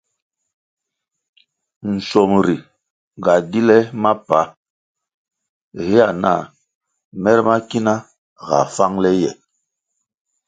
Nschuomri 1.91 2.55
ga 3.23 3.35
di 3.51 3.59
le 3.67 3.77
mapa 4.03 4.39
héa 5.85 6.07
nah 6.21 6.41
mer 7.23 7.39
ma 7.47 7.55
kina 7.69 7.93
ga 8.47 8.57
fáng 8.75 8.95
le 9.03 9.09
ye. 9.21 9.31